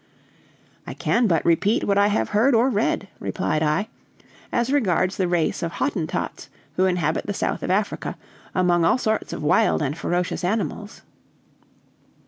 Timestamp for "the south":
7.27-7.61